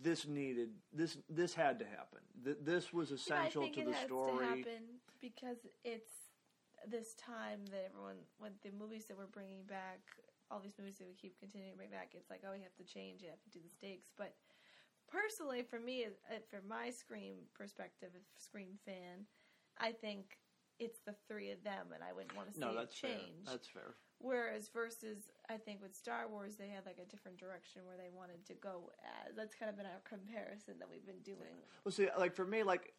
[0.03, 2.21] this needed this this had to happen.
[2.45, 4.39] Th- this was essential yeah, to the story.
[4.39, 4.83] To happen
[5.21, 6.11] because it's
[6.89, 10.01] this time that everyone when the movies that we're bringing back,
[10.51, 12.77] all these movies that we keep continuing to bring back, it's like oh, you have
[12.77, 14.35] to change, you have to do the stakes, but
[15.09, 16.07] personally, for me,
[16.51, 19.27] from my Scream perspective, a Scream fan,
[19.79, 20.39] I think
[20.79, 23.45] it's the three of them, and I wouldn't want to see no, that's it change.
[23.45, 23.53] Fair.
[23.53, 23.95] That's fair.
[24.25, 25.19] Whereas versus,
[25.51, 28.55] I think with Star Wars, they had like a different direction where they wanted to
[28.55, 28.91] go.
[29.37, 31.61] That's kind of been our comparison that we've been doing.
[31.85, 32.95] Well, see, like for me, like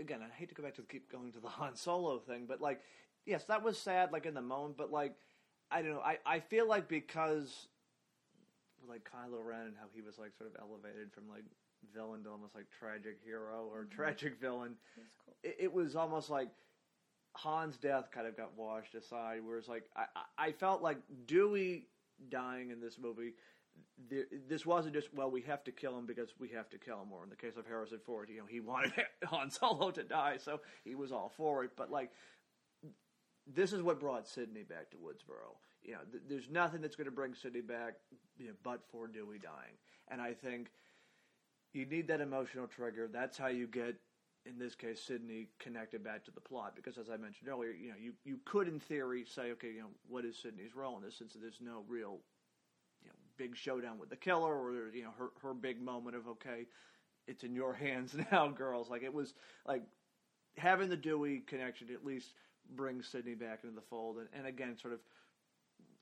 [0.00, 2.46] again, I hate to go back to the, keep going to the Han Solo thing,
[2.48, 2.80] but like,
[3.24, 5.14] yes, that was sad, like in the moment, but like,
[5.70, 7.68] I don't know, I I feel like because
[8.88, 11.44] like Kylo Ren and how he was like sort of elevated from like
[11.94, 13.94] villain to almost like tragic hero or mm-hmm.
[13.94, 14.74] tragic villain.
[15.24, 15.34] Cool.
[15.44, 16.48] It, it, was almost like
[17.36, 19.40] Han's death kind of got washed aside.
[19.44, 20.04] Whereas like I,
[20.38, 21.86] I felt like Dewey
[22.30, 23.34] dying in this movie.
[24.10, 27.00] There, this wasn't just well we have to kill him because we have to kill
[27.00, 27.12] him.
[27.12, 28.92] Or in the case of Harrison Ford, you know he wanted
[29.24, 31.70] Han Solo to die, so he was all for it.
[31.76, 32.10] But like
[33.46, 37.06] this is what brought Sidney back to Woodsboro you know, th- there's nothing that's going
[37.06, 37.94] to bring Sidney back,
[38.38, 39.76] you know, but for Dewey dying.
[40.08, 40.70] And I think
[41.72, 43.08] you need that emotional trigger.
[43.10, 43.96] That's how you get,
[44.48, 46.74] in this case, Sidney connected back to the plot.
[46.74, 49.80] Because as I mentioned earlier, you know, you, you could in theory say, okay, you
[49.80, 51.16] know, what is Sidney's role in this?
[51.16, 52.18] Since there's no real,
[53.02, 56.26] you know, big showdown with the killer, or you know, her her big moment of
[56.28, 56.66] okay,
[57.26, 58.88] it's in your hands now, girls.
[58.88, 59.34] Like it was
[59.66, 59.82] like
[60.56, 62.32] having the Dewey connection at least
[62.74, 65.00] brings Sidney back into the fold, and, and again, sort of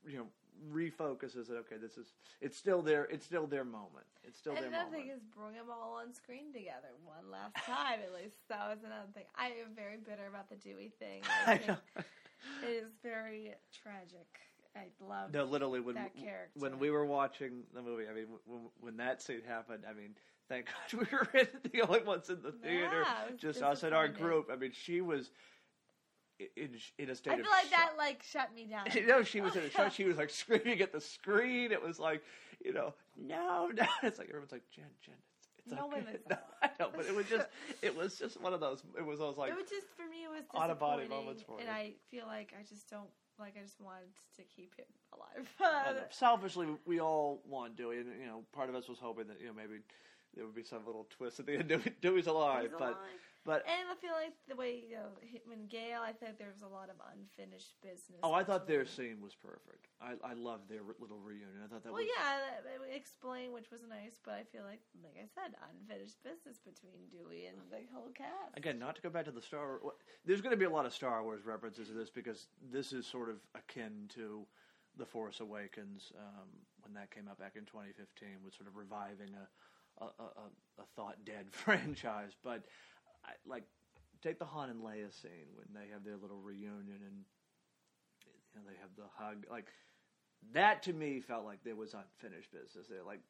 [0.07, 0.27] you know
[0.73, 1.55] refocuses it.
[1.66, 4.07] Okay, this is it's still their it's still their moment.
[4.25, 5.05] It's still and their another moment.
[5.05, 8.37] thing is bring them all on screen together one last time at least.
[8.49, 9.25] That was another thing.
[9.37, 11.23] I am very bitter about the Dewey thing.
[11.47, 11.79] I think
[12.62, 14.27] it is very tragic.
[14.77, 16.59] I love no, literally when that character.
[16.59, 18.05] when we were watching the movie.
[18.11, 20.14] I mean, when, when that scene happened, I mean,
[20.49, 24.09] thank God we were the only ones in the theater, yeah, just us in our
[24.09, 24.51] group.
[24.53, 25.31] I mean, she was
[26.57, 27.33] in, in a state.
[27.33, 28.87] I feel like that like shut me down.
[28.94, 29.88] you know, she was in a show.
[29.88, 31.72] She was like screaming at the screen.
[31.72, 32.22] It was like,
[32.64, 33.87] you know, no, no.
[34.03, 36.18] It's like everyone's like, Jen, Jen, it's, it's no okay.
[36.31, 37.46] No, I know, but it was just,
[37.83, 38.83] it was just one of those.
[38.99, 39.51] It was those like.
[39.51, 40.25] It was just for me.
[40.25, 41.72] It was out of body moments for and me.
[41.72, 43.55] I feel like I just don't like.
[43.59, 46.07] I just wanted to keep him alive.
[46.11, 49.46] Selfishly, we all want Dewey, and you know, part of us was hoping that you
[49.46, 49.81] know maybe
[50.35, 51.92] there would be some little twist at the end.
[52.03, 52.96] Dewey's alive, but alive.
[53.47, 55.15] But and I feel like the way you know
[55.47, 58.19] when Gale, I thought there was a lot of unfinished business.
[58.27, 59.87] Oh, I thought their scene was perfect.
[60.03, 61.63] I I loved their little reunion.
[61.63, 62.43] I thought that well, was yeah,
[62.91, 67.47] explained which was nice, but I feel like, like I said, unfinished business between Dewey
[67.47, 68.59] and the whole cast.
[68.59, 69.79] Again, not to go back to the Star.
[69.79, 69.95] Wars
[70.27, 73.07] there's going to be a lot of Star Wars references to this because this is
[73.07, 74.43] sort of akin to
[74.99, 76.51] the Force Awakens um,
[76.83, 79.47] when that came out back in 2015, with sort of reviving a
[80.01, 82.33] a, a, a thought dead franchise.
[82.43, 82.65] But
[83.27, 83.65] I, like,
[84.23, 87.25] take the Han and Leia scene when they have their little reunion and
[88.25, 89.45] you know, they have the hug.
[89.51, 89.67] Like
[90.53, 92.87] that to me felt like there was unfinished business.
[92.89, 93.21] They're like,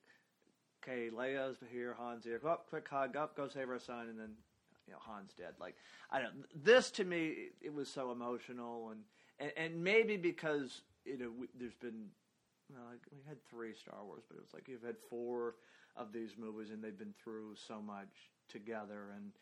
[0.83, 2.39] okay, Leia's here, Han's here.
[2.39, 4.31] Go up, quick hug, up, go save our son, and then
[4.87, 5.55] you know Han's dead.
[5.61, 5.77] Like
[6.11, 6.45] I don't.
[6.65, 9.01] This to me, it was so emotional, and
[9.39, 12.07] and, and maybe because you know we, there's been
[12.73, 15.55] well, like, we had three Star Wars, but it was like you've had four
[15.97, 19.33] of these movies, and they've been through so much together, and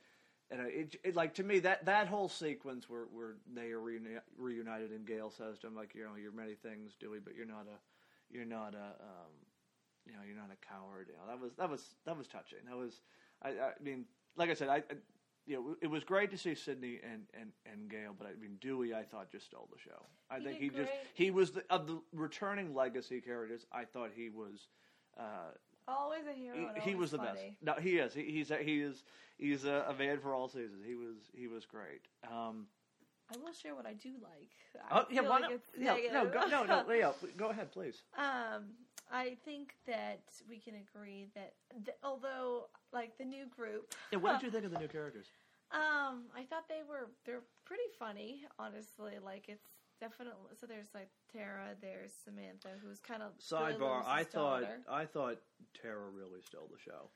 [0.51, 4.21] and it, it like to me that that whole sequence where where they are reuni-
[4.37, 7.47] reunited, and Gale says to him like, you know, you're many things, Dewey, but you're
[7.47, 7.79] not a
[8.35, 9.33] you're not a um,
[10.07, 11.09] you know you're not a coward.
[11.09, 12.59] You know that was that was that was touching.
[12.69, 13.01] That was
[13.43, 14.77] I, I mean, like I said, I.
[14.77, 14.97] I
[15.47, 18.57] you know, it was great to see Sidney and, and, and Gale, but I mean
[18.61, 20.07] Dewey, I thought just stole the show.
[20.31, 23.67] I He think he just he was the, of the returning legacy characters.
[23.71, 24.69] I thought he was
[25.19, 25.53] uh,
[25.87, 26.71] Always a hero.
[26.77, 27.41] he, he was the best.
[27.63, 28.15] No, he is.
[28.15, 29.03] He, he's a, he is
[29.39, 30.83] he's a, a man for all seasons.
[30.87, 32.03] He was he was great.
[32.31, 32.67] Um,
[33.33, 34.51] I will share what I do like.
[34.91, 35.61] I oh yeah, why like not?
[35.79, 38.03] Yeah, no, go, no, no, yeah, go ahead, please.
[38.17, 38.65] Um,
[39.13, 44.41] I think that we can agree that th- although like the new group, Yeah, what
[44.41, 45.27] did you think of the new characters?
[45.73, 48.45] um, I thought they were they're pretty funny.
[48.59, 49.67] Honestly, like it's
[50.01, 50.67] definitely so.
[50.67, 54.81] There's like Tara, there's Samantha, who's kind of Sidebar: I thought daughter.
[54.91, 55.39] I thought
[55.81, 57.11] Tara really stole the show.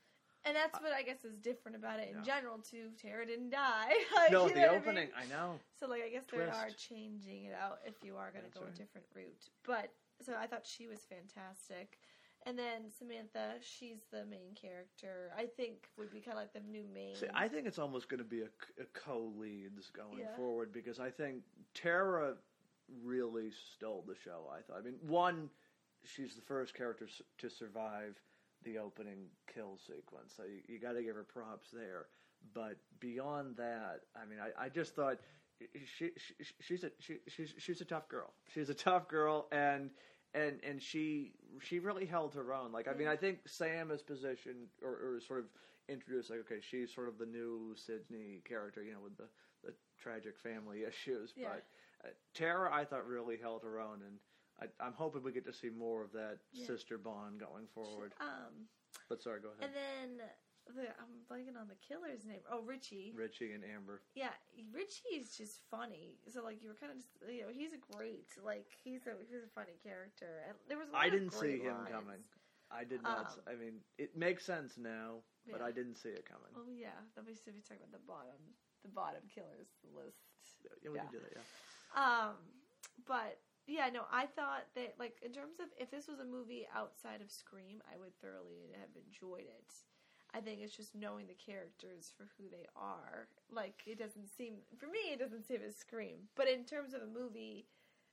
[0.45, 2.23] and that's what I guess is different about it in Yeah.
[2.39, 2.89] general too.
[3.01, 3.91] Tara didn't die.
[4.15, 4.79] like, No, you the what I mean?
[4.81, 5.09] opening.
[5.17, 5.59] I know.
[5.79, 8.65] So like I guess they are changing it out if you are going to go
[8.65, 8.73] right.
[8.73, 9.49] a different route.
[9.65, 9.91] But
[10.25, 11.99] so I thought she was fantastic.
[12.45, 15.31] And then Samantha, she's the main character.
[15.37, 17.15] I think would be kind of like the new main.
[17.17, 20.35] See, I think it's almost going to be a, a co-leads going Yeah.
[20.37, 22.35] forward because I think Tara
[23.03, 24.49] really stole the show.
[24.51, 24.79] I thought.
[24.79, 25.49] I mean, one,
[26.03, 28.15] she's the first character s- to survive
[28.63, 32.07] the opening kill sequence, so you, you got to give her props there.
[32.53, 35.17] But beyond that, I mean, I, I just thought
[35.97, 38.33] she, she she's a she, she's she's a tough girl.
[38.53, 39.89] She's a tough girl, and
[40.33, 42.71] and and she she really held her own.
[42.71, 45.45] Like I mean, I think Sam is positioned or, or sort of
[45.89, 49.27] introduced like okay, she's sort of the new Sidney character, you know, with the
[49.65, 51.33] the tragic family issues.
[51.35, 51.47] Yeah.
[51.49, 51.63] But
[52.33, 54.17] Tara, I thought really held her own, and
[54.61, 56.65] I, I'm hoping we get to see more of that Yeah.
[56.67, 58.13] sister bond going forward.
[58.21, 58.67] Um,
[59.09, 59.63] But sorry, go ahead.
[59.63, 60.27] and then
[60.75, 62.41] the, I'm blanking on the killer's name.
[62.51, 63.11] Oh, Richie.
[63.15, 64.01] Richie and Amber.
[64.13, 64.29] Yeah,
[64.71, 66.19] Richie is just funny.
[66.29, 69.17] So like you were kind of just you know he's a great like he's a
[69.27, 70.45] he's a funny character.
[70.47, 71.89] And there was I didn't see him lines.
[71.89, 72.21] coming.
[72.71, 73.33] I did not.
[73.33, 75.65] Um, I mean, it makes sense now, but Yeah.
[75.65, 76.53] I didn't see it coming.
[76.55, 78.37] Oh yeah, then we should be talking about the bottom
[78.83, 80.21] the bottom killers list.
[80.63, 81.03] yeah, we yeah.
[81.09, 81.33] can do that.
[81.35, 81.41] Yeah.
[81.95, 82.35] Um,
[83.07, 86.67] but yeah, no, I thought that like in terms of if this was a movie
[86.75, 89.73] outside of Scream, I would thoroughly have enjoyed it.
[90.33, 93.27] I think it's just knowing the characters for who they are.
[93.51, 96.29] Like it doesn't seem for me, it doesn't seem as Scream.
[96.35, 97.65] But in terms of a movie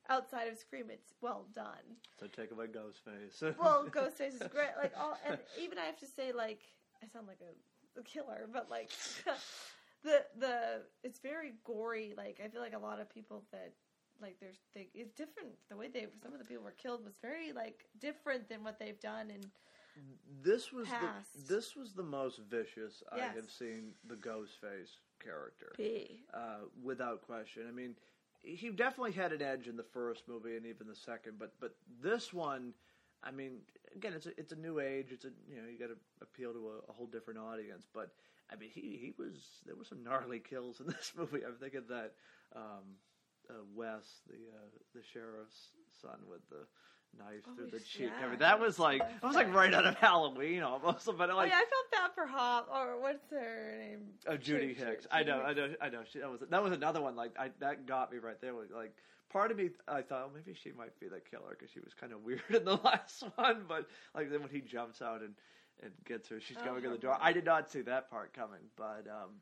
[0.09, 1.97] outside of Scream, it's well done.
[2.19, 3.55] So take away Ghostface.
[3.59, 4.73] Well, Ghostface is great.
[4.81, 6.61] Like all, and even I have to say, like
[7.03, 8.91] I sound like a, a killer, but like
[10.03, 12.13] the the it's very gory.
[12.15, 13.73] Like I feel like a lot of people that
[14.21, 15.49] like there's they it's different.
[15.69, 18.79] The way they some of the people were killed was very like different than what
[18.79, 19.29] they've done.
[19.31, 19.45] And
[20.43, 21.47] this was Past.
[21.47, 25.73] the, this was the most vicious I have seen the Ghostface character.
[25.75, 26.21] P.
[26.33, 27.63] uh, without question.
[27.67, 27.95] I mean,
[28.41, 31.75] he definitely had an edge in the first movie and even the second, but but
[32.01, 32.73] this one,
[33.23, 33.59] I mean,
[33.95, 35.07] again, it's a, it's a new age.
[35.11, 37.87] It's a you know you got to appeal to a, a whole different audience.
[37.93, 38.11] But
[38.51, 39.33] I mean, he he was
[39.65, 41.45] there were some gnarly kills in this movie.
[41.45, 42.13] I'm thinking that
[42.55, 42.95] um,
[43.49, 46.65] uh, Wes, the uh, the sheriff's son, with the
[47.17, 48.09] knife Oh, through the yeah.
[48.09, 48.11] cheek.
[48.23, 51.09] I mean, that was like that was like right out of Halloween almost.
[51.17, 53.99] But oh like yeah, I felt bad for Hop or what's her name?
[54.27, 55.07] Oh, Judy Ju- Ju- Hicks.
[55.11, 56.01] I know, I know, I know.
[56.11, 57.15] She, that was that was another one.
[57.15, 58.53] Like I, that got me right there.
[58.53, 58.93] Like
[59.29, 61.93] part of me, I thought oh, maybe she might be the killer because she was
[61.93, 63.63] kind of weird in the last one.
[63.67, 65.33] But like then when he jumps out and
[65.83, 67.17] and gets her, she's Oh, going in her the door.
[67.19, 68.59] I did not see that part coming.
[68.75, 69.41] But um,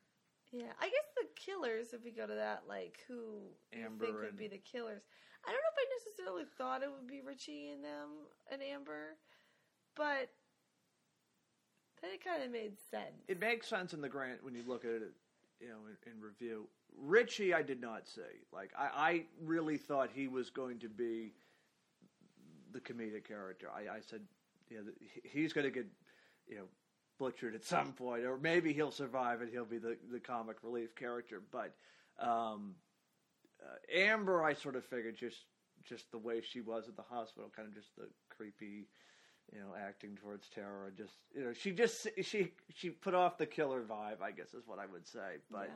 [0.51, 3.41] Yeah, I guess the killers, if we go to that, like who
[3.73, 5.01] Amber you think would be the killers.
[5.47, 8.09] I don't know if I necessarily thought it would be Richie and them
[8.51, 9.17] and Amber,
[9.95, 10.29] but
[12.01, 13.23] then it kind of made sense.
[13.27, 15.13] it makes sense in the grant when you look at it,
[15.59, 16.67] you know, in, in review.
[16.97, 18.21] Richie, I did not see.
[18.51, 21.33] Like I, I really thought he was going to be
[22.73, 23.67] the comedic character.
[23.73, 24.21] I, I said,
[24.69, 24.79] yeah,
[25.23, 25.85] he's going to get,
[26.47, 26.65] you know,
[27.19, 30.95] butchered at some point, or maybe he'll survive and he'll be the the comic relief
[30.95, 31.41] character.
[31.51, 31.75] But
[32.19, 32.75] um,
[33.63, 35.45] uh, Amber, I sort of figured just
[35.83, 38.87] just the way she was at the hospital, kind of just the creepy
[39.53, 40.91] you know, acting towards Tara.
[40.97, 44.21] Just you know, she just she she put off the killer vibe.
[44.21, 45.37] I guess is what I would say.
[45.51, 45.69] But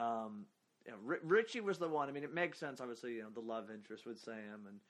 [0.00, 0.46] um,
[0.84, 2.08] you know, R- Richie was the one.
[2.08, 2.80] I mean, it makes sense.
[2.80, 4.80] Obviously, you know, the love interest with Sam, and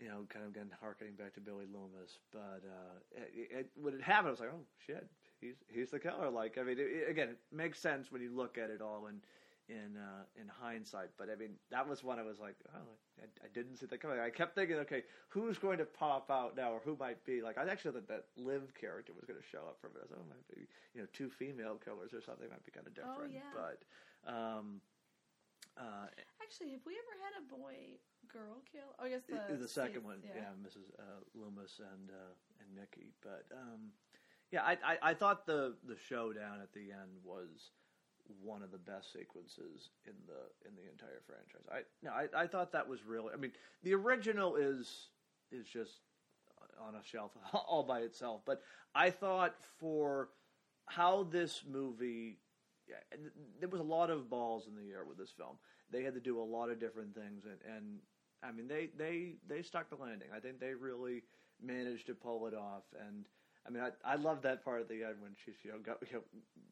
[0.00, 2.18] you know, kind of again harkening back to Billy Loomis.
[2.32, 5.06] But uh, it, it, when it happened, I was like, oh shit,
[5.40, 6.30] he's he's the killer.
[6.30, 9.20] Like, I mean, it, again, it makes sense when you look at it all in
[9.68, 11.10] in uh, in hindsight.
[11.18, 14.00] But I mean, that was when I was like, oh, I, I didn't see that
[14.00, 14.18] coming.
[14.18, 17.40] I kept thinking, okay, who's going to pop out now, or who might be?
[17.42, 19.98] Like, I actually thought that Liv character was going to show up from it.
[19.98, 22.72] I was like, oh, might be, you know, two female killers or something might be
[22.72, 23.18] kind of different.
[23.20, 23.52] Oh, yeah.
[23.54, 23.78] But
[24.26, 24.80] um,
[25.76, 26.06] uh,
[26.42, 27.98] Actually, have we ever had a boy
[28.34, 28.90] girl kill?
[28.98, 30.90] Oh, I guess the, the, second Steve- one, yeah, Mrs.
[30.98, 33.14] Uh, Loomis and uh, and Mickey.
[33.22, 33.94] But um,
[34.50, 37.70] yeah, I, I I thought the the showdown at the end was
[38.42, 41.66] one of the best sequences in the in the entire franchise.
[41.70, 43.30] I no, I, I thought that was really.
[43.32, 45.08] I mean, the original is
[45.52, 46.00] is just
[46.80, 48.62] on a shelf all by itself, but
[48.94, 50.30] I thought for
[50.86, 52.38] how this movie.
[52.86, 53.18] Yeah,
[53.60, 55.56] there was a lot of balls in the air with this film.
[55.90, 58.00] They had to do a lot of different things, and, and
[58.46, 60.28] I mean, they, they they stuck the landing.
[60.34, 61.22] I think they really
[61.62, 62.84] managed to pull it off.
[63.00, 63.24] And
[63.66, 65.98] I mean, I I love that part at the end when she's you know, got,
[66.02, 66.22] you know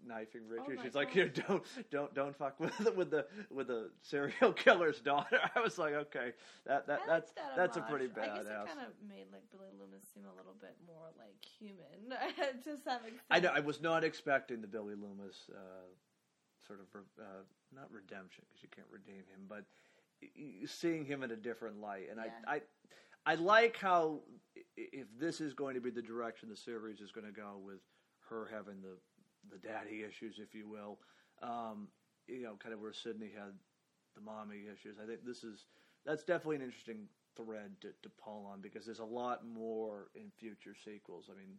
[0.05, 0.77] knifing Richard.
[0.77, 3.91] my she's like, you know, don't don't don't fuck with the, with the with the
[4.03, 5.39] serial killer's daughter.
[5.55, 6.33] I was like, okay,
[6.67, 8.31] that that I that's that that's a pretty bad.
[8.31, 11.37] I guess it kind of made like Billy Loomis seem a little bit more like
[11.59, 12.19] human
[12.65, 13.31] to some extent.
[13.31, 13.53] I know.
[13.55, 15.89] I was not expecting the Billy Loomis uh,
[16.67, 16.87] sort of
[17.19, 17.43] uh,
[17.75, 19.65] not redemption because you can't redeem him, but
[20.67, 22.09] seeing him in a different light.
[22.11, 22.31] And Yeah.
[22.47, 22.63] I, I,
[23.33, 24.21] I like how
[24.77, 27.81] if this is going to be the direction the series is going to go with
[28.29, 28.97] her having the
[29.51, 31.01] the daddy issues, if you will,
[31.43, 31.89] um,
[32.29, 33.53] you know, kind of where Sidney had
[34.15, 34.99] the mommy issues.
[35.03, 35.67] I think this is
[36.05, 40.31] that's definitely an interesting thread to, to pull on because there's a lot more in
[40.39, 41.29] future sequels.
[41.31, 41.59] I mean,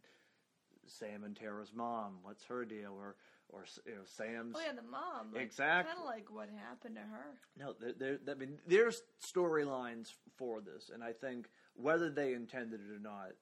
[0.86, 3.16] Sam and Tara's mom, what's her deal, or
[3.50, 4.56] or you know Sam's.
[4.56, 5.32] Oh yeah, the mom.
[5.32, 5.92] Like, Exactly.
[5.92, 7.26] Kind of like what happened to her.
[7.58, 12.80] No, there, there, I mean, there's storylines for this, and I think whether they intended
[12.80, 13.32] it or not,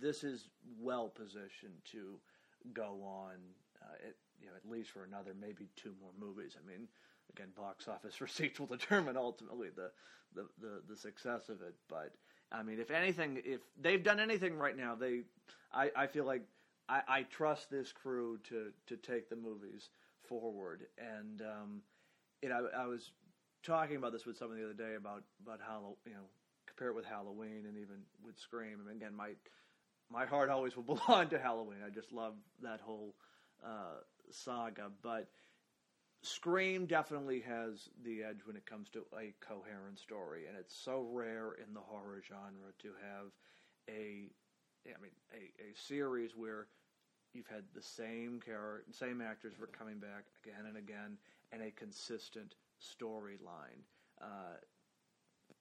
[0.00, 0.48] this is
[0.80, 2.18] well positioned to
[2.72, 3.34] go on,
[3.82, 6.56] uh, it, you know, at least for another, maybe two more movies.
[6.62, 6.88] I mean,
[7.34, 9.90] again, box office receipts will determine ultimately the,
[10.34, 11.74] the, the, the success of it.
[11.88, 12.12] But
[12.52, 15.22] I mean, if anything, if they've done anything right now, they,
[15.72, 16.42] I, I feel like
[16.88, 19.90] I, I trust this crew to to take the movies
[20.28, 21.82] forward, and um,
[22.48, 23.12] know, I, I was
[23.62, 26.26] talking about this with someone the other day about about how you know
[26.66, 28.80] compare it with Halloween and even with Scream.
[28.80, 29.30] And again, my
[30.10, 31.78] my heart always will belong to Halloween.
[31.84, 33.14] I just love that whole
[33.64, 34.90] uh, saga.
[35.02, 35.28] But
[36.22, 41.06] Scream definitely has the edge when it comes to a coherent story, and it's so
[41.10, 43.30] rare in the horror genre to have
[43.88, 44.30] a
[44.86, 46.66] I mean a, a series where
[47.32, 51.18] you've had the same character, same actors were coming back again and again,
[51.52, 53.82] and a consistent storyline.
[54.20, 54.56] Uh,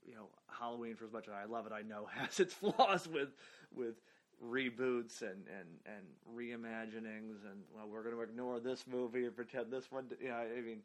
[0.05, 3.07] you know, Halloween, for as much as I love it, I know has its flaws
[3.07, 3.29] with
[3.73, 3.95] with
[4.43, 6.05] reboots and and and
[6.35, 10.05] reimaginings, and well, we're going to ignore this movie and pretend this one.
[10.21, 10.81] Yeah, I mean,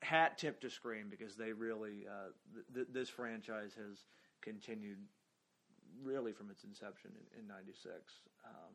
[0.00, 4.04] hat tip to Scream because they really uh, th- th- this franchise has
[4.40, 4.98] continued
[6.02, 7.94] really from its inception in, in '96.
[8.44, 8.74] Um,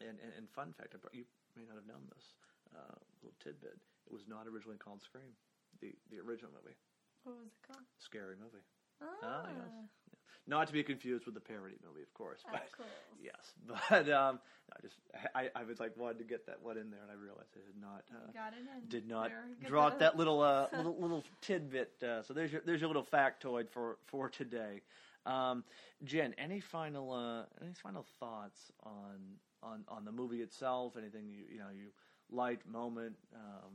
[0.00, 1.24] and, and, and fun fact, you
[1.56, 2.32] may not have known this
[2.72, 3.76] uh, little tidbit.
[4.06, 5.36] It was not originally called Scream,
[5.80, 6.76] the the original movie,
[7.24, 7.84] What was it called?
[7.98, 8.64] Scary Movie.
[9.02, 10.16] Ah, yes.
[10.46, 12.40] Not to be confused with the parody movie, of course.
[12.50, 12.88] But of course.
[13.22, 13.52] yes,
[13.90, 14.40] but um,
[14.72, 14.96] I just
[15.34, 17.60] I, I was like wanted to get that one in there, and I realized I
[17.66, 18.88] had not uh, Got it in.
[18.88, 21.92] did not There, drop that little uh, little little tidbit.
[22.02, 24.80] Uh, so there's your there's your little factoid for for today.
[25.26, 25.64] Um,
[26.04, 30.96] Gin, any final uh, any final thoughts on on on the movie itself?
[30.96, 31.88] Anything you you know you
[32.30, 33.72] liked, moment, um,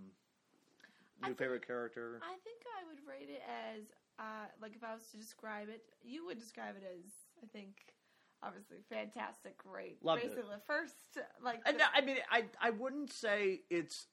[1.21, 2.19] new think- favorite character?
[2.23, 3.83] I think I would rate it as
[4.19, 7.11] uh, like if I was to describe it, you would describe it as
[7.43, 7.75] I think
[8.41, 10.03] obviously fantastic, great.
[10.03, 10.29] Loved it.
[10.29, 10.95] Basically, the first
[11.43, 14.07] like the- no, I mean, I I wouldn't say it's.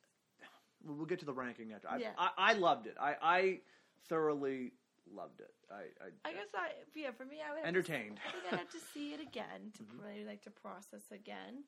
[0.85, 1.89] We'll we'll get to the ranking after.
[1.89, 2.11] I, Yeah.
[2.19, 2.97] I, I loved it.
[3.01, 3.61] I, I
[4.09, 4.73] thoroughly
[5.15, 5.55] loved it.
[5.71, 8.19] I, I, I guess I yeah for me I would have to- entertained.
[8.27, 10.03] I think I'd have to see it again to Mhm.
[10.03, 11.65] really like to process again.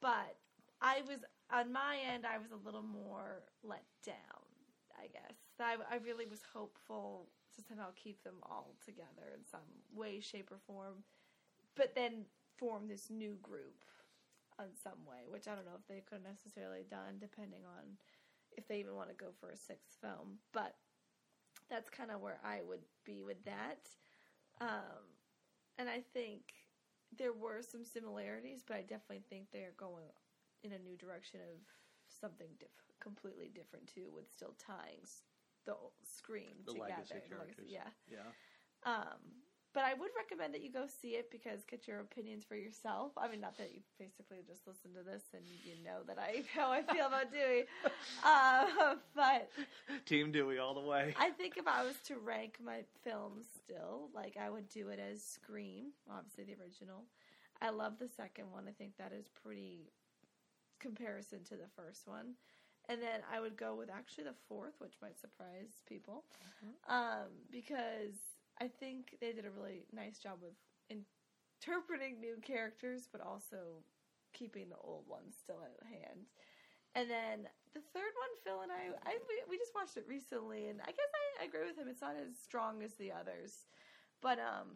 [0.00, 0.36] But
[0.80, 1.18] I was
[1.50, 2.24] on my end.
[2.26, 4.44] I was a little more let down.
[4.98, 9.66] I guess I, I really was hopeful to somehow keep them all together in some
[9.94, 11.04] way, shape, or form.
[11.76, 12.24] But then
[12.56, 13.84] form this new group
[14.58, 17.96] in some way, which I don't know if they could have necessarily done, depending on
[18.56, 20.38] if they even want to go for a sixth film.
[20.52, 20.74] But
[21.70, 23.88] that's kind of where I would be with that.
[24.60, 25.04] Um,
[25.78, 26.40] and I think
[27.16, 30.04] there were some similarities, but I definitely think they're going
[30.64, 31.60] in a new direction of
[32.20, 32.68] something diff-
[33.00, 35.00] completely different too, with still tying
[35.64, 36.90] the screen The together.
[36.90, 37.70] legacy characters.
[37.70, 37.88] yeah.
[38.10, 38.30] Yeah.
[38.84, 39.20] Um,
[39.74, 43.12] but I would recommend that you go see it because get your opinions for yourself.
[43.16, 46.42] I mean, not that you basically just listen to this and you know that I
[46.54, 47.64] how I feel about Dewey,
[48.24, 49.50] uh, but
[50.06, 51.14] Team Dewey all the way.
[51.18, 54.98] I think if I was to rank my films still, like I would do it
[54.98, 57.04] as Scream, obviously the original.
[57.60, 58.66] I love the second one.
[58.68, 59.90] I think that is pretty
[60.78, 62.34] comparison to the first one.
[62.88, 66.24] And then I would go with actually the fourth, which might surprise people,
[66.88, 68.16] um, because
[68.60, 70.54] I think they did a really nice job of
[70.90, 73.82] interpreting new characters, but also
[74.32, 76.26] keeping the old ones still at hand.
[76.94, 80.68] And then the third one, Phil and I, I we, we just watched it recently,
[80.68, 81.88] and I guess I, I agree with him.
[81.88, 83.66] It's not as strong as the others,
[84.20, 84.74] but um,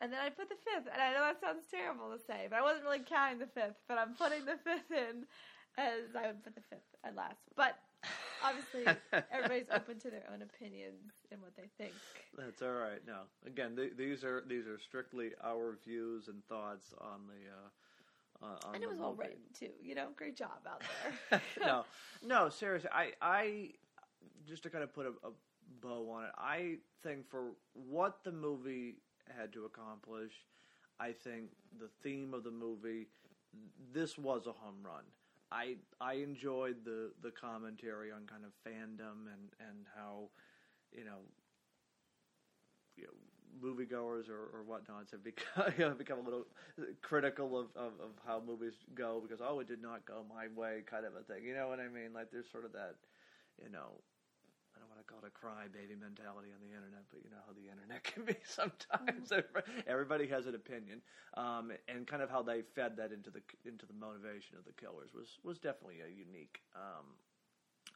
[0.00, 2.58] and then I put the fifth, and I know that sounds terrible to say, but
[2.58, 5.24] I wasn't really counting the fifth, but I'm putting the fifth in
[5.78, 7.40] as I would put the fifth at last.
[7.56, 7.78] But
[8.44, 8.84] obviously,
[9.32, 11.94] everybody's open to their own opinions and what they think.
[12.36, 13.00] That's all right.
[13.06, 17.50] No, again, th- these are these are strictly our views and thoughts on the.
[17.50, 17.68] Uh,
[18.42, 19.28] uh, on And it was well movie.
[19.28, 19.70] written too.
[19.82, 20.82] You know, great job out
[21.30, 21.40] there.
[21.60, 21.84] no,
[22.26, 22.90] no, seriously.
[22.92, 23.70] I, I,
[24.46, 25.30] just to kind of put a, a
[25.80, 26.30] bow on it.
[26.36, 28.96] I think for what the movie
[29.34, 30.32] had to accomplish,
[31.00, 33.06] I think the theme of the movie,
[33.92, 35.04] this was a home run.
[35.54, 40.30] I, I enjoyed the, the commentary on kind of fandom and, and how,
[40.92, 41.22] you know,
[42.96, 43.14] you know,
[43.62, 46.46] moviegoers or, or whatnots have become, you know, become a little
[47.02, 50.82] critical of, of, of how movies go because oh it did not go my way
[50.90, 51.44] kind of a thing.
[51.44, 52.12] You know what I mean?
[52.12, 52.96] Like there's sort of that,
[53.62, 54.00] you know,
[55.08, 57.42] I don't want to call it a crybaby mentality on the internet, but you know
[57.46, 59.32] how the internet can be sometimes.
[59.86, 61.02] Everybody has an opinion,
[61.36, 64.72] um, and kind of how they fed that into the into the motivation of the
[64.72, 67.04] killers was was definitely a unique um,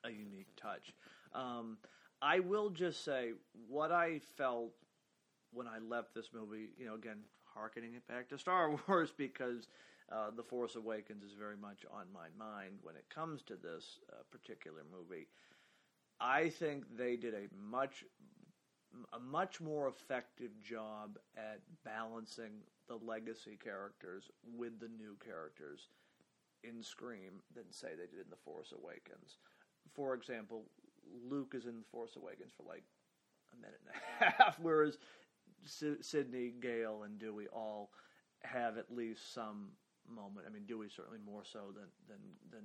[0.04, 0.92] a unique touch.
[1.34, 1.78] Um,
[2.20, 3.32] I will just say
[3.68, 4.72] what I felt
[5.52, 6.70] when I left this movie.
[6.78, 7.20] You know, again,
[7.54, 9.68] harkening it back to Star Wars because
[10.12, 13.98] uh, The Force Awakens is very much on my mind when it comes to this
[14.12, 15.28] uh, particular movie.
[16.20, 18.04] I think they did a much
[19.12, 25.88] a much more effective job at balancing the legacy characters with the new characters
[26.64, 29.38] in Scream than say they did in The Force Awakens.
[29.94, 30.64] For example,
[31.28, 32.84] Luke is in The Force Awakens for like
[33.52, 34.98] a minute and a half, whereas
[35.64, 37.90] Sy- Sidney, Gale, and Dewey all
[38.42, 39.72] have at least some
[40.08, 40.46] moment.
[40.48, 42.18] I mean, Dewey certainly more so than than
[42.50, 42.64] than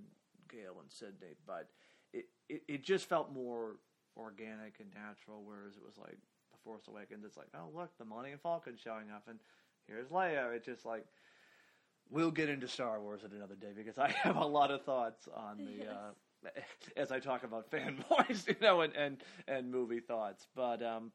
[0.49, 1.69] Gale and Sidney, but
[2.13, 3.77] it, it it just felt more
[4.17, 5.43] organic and natural.
[5.43, 6.17] Whereas it was like
[6.51, 9.39] The Force Awakens, it's like, oh look, the Millennium Falcon showing up, and
[9.87, 10.55] here's Leia.
[10.55, 11.05] It's just like
[12.09, 15.27] we'll get into Star Wars at another day because I have a lot of thoughts
[15.33, 15.71] on the.
[15.79, 15.87] Yes.
[15.89, 16.11] Uh,
[16.97, 21.13] as I talk about fanboys, you know, and, and, and movie thoughts, but um,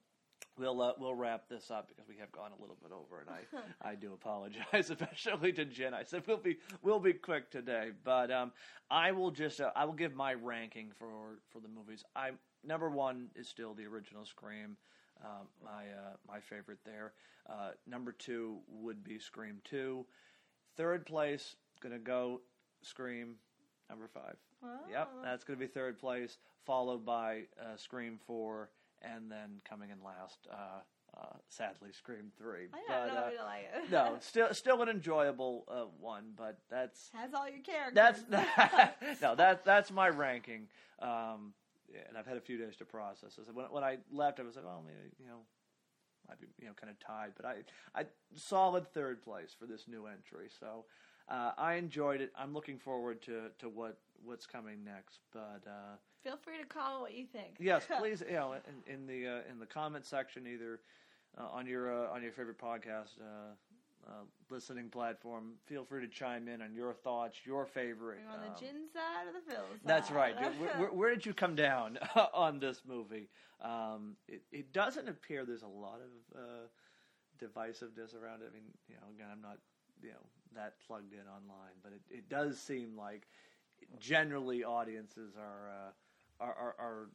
[0.58, 3.30] we'll uh, we'll wrap this up because we have gone a little bit over, and
[3.30, 5.94] I I do apologize, especially to Gin.
[5.94, 8.52] I said we'll be we'll be quick today, but um,
[8.90, 12.04] I will just uh, I will give my ranking for for the movies.
[12.16, 12.30] I
[12.64, 14.76] number one is still the original Scream,
[15.24, 17.12] um, my uh, my favorite there.
[17.48, 20.04] Uh, number two would be Scream Two.
[20.76, 22.40] Third place gonna go
[22.82, 23.36] Scream
[23.88, 24.36] number five.
[24.90, 28.68] Yep, that's going to be third place, followed by uh, Scream 4,
[29.02, 30.80] and then coming in last, uh,
[31.16, 32.66] uh, sadly, Scream 3.
[32.72, 33.90] I but, know uh, like it.
[33.90, 37.94] no, still still an enjoyable uh, one, but that's Has all your characters.
[38.28, 40.68] that's no that's that's my ranking.
[41.00, 41.54] Um,
[41.92, 43.46] yeah, and I've had a few days to process this.
[43.52, 45.40] When when I left, I was like, oh, maybe you know,
[46.28, 47.56] might be you know kind of tied, but I
[47.94, 50.48] I solid third place for this new entry.
[50.60, 50.84] So
[51.28, 52.32] uh, I enjoyed it.
[52.36, 55.20] I'm looking forward to to what what's coming next.
[55.32, 57.56] But uh, Feel free to comment what you think.
[57.58, 58.54] yes, please, you know,
[58.86, 60.80] in, in the uh, in the comment section, either
[61.38, 63.54] uh, on your uh, on your favorite podcast uh,
[64.08, 64.12] uh,
[64.50, 68.20] listening platform, feel free to chime in on your thoughts, your favorite.
[68.32, 69.80] On the gin side or the Phil side?
[69.84, 70.34] that's right.
[70.40, 71.98] where, where, where did you come down
[72.34, 73.28] on this movie?
[73.60, 76.66] Um, it, it doesn't appear there's a lot of uh,
[77.44, 78.50] divisiveness around it.
[78.50, 79.58] I mean, you know, again, I'm not
[80.02, 83.26] you know that plugged in online, but it, it does seem like
[84.00, 85.90] generally audiences are uh,
[86.40, 87.08] are, are, are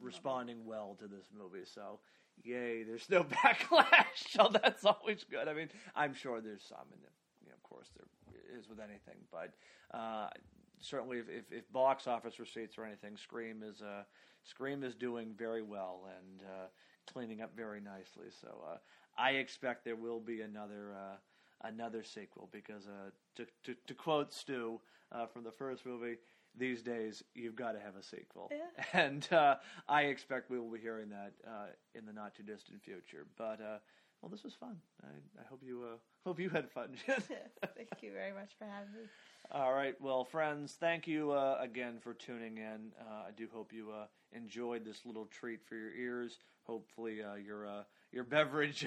[0.00, 1.64] responding well to this movie.
[1.64, 2.00] So,
[2.42, 2.82] yay!
[2.82, 5.48] There's no backlash, so that's always good.
[5.48, 7.00] I mean, I'm sure there's some, and
[7.42, 9.54] you know, of course there is with anything, but
[9.96, 10.28] uh,
[10.80, 14.02] certainly if, if, if box office receipts or anything, Scream is uh,
[14.44, 16.66] Scream is doing very well and uh,
[17.12, 18.26] cleaning up very nicely.
[18.40, 18.76] So uh,
[19.16, 21.16] I expect there will be another uh,
[21.68, 24.80] another sequel because uh, to, to to quote Stu
[25.12, 26.16] uh, from the first movie,
[26.58, 28.84] these days you've got to have a sequel, Yeah.
[28.92, 29.56] and uh,
[29.88, 33.26] I expect we will be hearing that uh, in the not too distant future.
[33.36, 33.78] But uh,
[34.20, 34.76] well, this was fun.
[35.02, 35.08] I,
[35.40, 36.90] I hope you uh, hope you had fun.
[37.06, 39.08] Thank you very much for having me.
[39.50, 42.92] All right, well, friends, thank you uh, again for tuning in.
[43.00, 46.38] Uh, I do hope you uh, enjoyed this little treat for your ears.
[46.64, 47.82] Hopefully, uh, your uh,
[48.12, 48.86] your beverage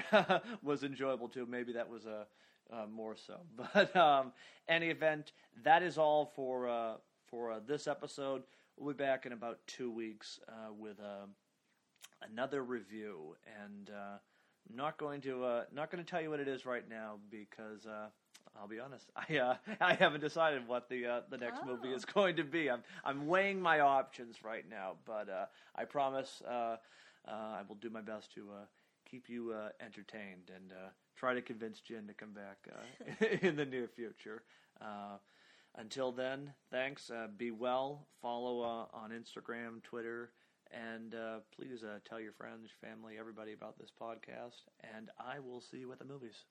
[0.61, 1.47] was enjoyable too.
[1.47, 2.26] Maybe that was uh,
[2.72, 3.41] uh, more so.
[3.74, 4.34] But um,
[4.67, 5.32] any event,
[5.63, 6.93] that is all for uh,
[7.32, 8.43] for uh, this episode.
[8.77, 11.25] We'll be back in about two weeks uh, with uh,
[12.29, 14.17] another review, and uh,
[14.69, 17.15] I'm not going to uh, not going to tell you what it is right now
[17.29, 18.07] because uh,
[18.59, 21.95] I'll be honest, I uh, I haven't decided what the uh, the next movie Oh.
[21.95, 22.69] is going to be.
[22.69, 26.77] I'm I'm weighing my options right now, but uh, I promise uh, uh,
[27.32, 28.65] I will do my best to uh,
[29.09, 33.55] keep you uh, entertained and uh, try to convince Gin to come back uh, in
[33.55, 34.43] the near future.
[35.76, 37.09] Until then, thanks.
[37.09, 38.07] Uh, be well.
[38.22, 40.32] Follow uh, on Instagram, Twitter,
[40.72, 44.63] and uh, please uh, tell your friends, family, everybody about this podcast.
[44.95, 46.45] And I will see you at the movies.